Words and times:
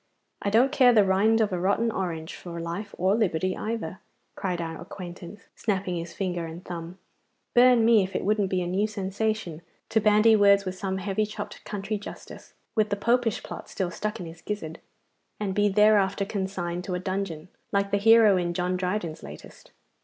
'I 0.41 0.49
don't 0.49 0.71
care 0.71 0.91
the 0.93 1.03
rind 1.05 1.41
of 1.41 1.53
a 1.53 1.59
rotten 1.59 1.91
orange 1.91 2.33
for 2.35 2.59
life 2.59 2.95
or 2.97 3.13
liberty 3.13 3.55
either,' 3.55 3.99
cried 4.33 4.59
our 4.59 4.81
acquaintance, 4.81 5.41
snapping 5.53 5.95
his 5.95 6.11
finger 6.11 6.47
and 6.47 6.65
thumb. 6.65 6.97
'Burn 7.53 7.85
me 7.85 8.01
if 8.01 8.15
it 8.15 8.25
wouldn't 8.25 8.49
be 8.49 8.63
a 8.63 8.67
new 8.67 8.87
sensation 8.87 9.61
to 9.89 10.01
bandy 10.01 10.35
words 10.35 10.65
with 10.65 10.73
some 10.73 10.97
heavy 10.97 11.23
chopped 11.27 11.63
country 11.65 11.99
justice, 11.99 12.55
with 12.73 12.89
the 12.89 12.95
Popish 12.95 13.43
plot 13.43 13.69
still 13.69 13.91
stuck 13.91 14.19
in 14.19 14.25
his 14.25 14.41
gizzard, 14.41 14.79
and 15.39 15.53
be 15.53 15.69
thereafter 15.69 16.25
consigned 16.25 16.83
to 16.85 16.95
a 16.95 16.99
dungeon, 16.99 17.49
like 17.71 17.91
the 17.91 17.97
hero 17.97 18.37
in 18.37 18.55
John 18.55 18.77
Dryden's 18.77 19.21
latest. 19.21 19.69